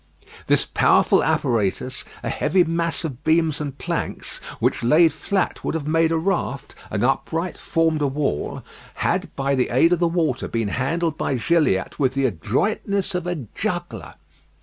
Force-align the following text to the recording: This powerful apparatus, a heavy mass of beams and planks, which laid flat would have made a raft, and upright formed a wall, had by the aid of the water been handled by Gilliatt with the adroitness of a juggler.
This 0.47 0.65
powerful 0.65 1.23
apparatus, 1.23 2.03
a 2.23 2.29
heavy 2.29 2.63
mass 2.63 3.03
of 3.03 3.23
beams 3.23 3.61
and 3.61 3.77
planks, 3.77 4.39
which 4.59 4.81
laid 4.81 5.13
flat 5.13 5.63
would 5.63 5.75
have 5.75 5.85
made 5.85 6.11
a 6.11 6.17
raft, 6.17 6.73
and 6.89 7.03
upright 7.03 7.55
formed 7.55 8.01
a 8.01 8.07
wall, 8.07 8.63
had 8.95 9.29
by 9.35 9.53
the 9.53 9.69
aid 9.69 9.93
of 9.93 9.99
the 9.99 10.07
water 10.07 10.47
been 10.47 10.69
handled 10.69 11.19
by 11.19 11.35
Gilliatt 11.35 11.99
with 11.99 12.15
the 12.15 12.25
adroitness 12.25 13.13
of 13.13 13.27
a 13.27 13.45
juggler. 13.53 14.15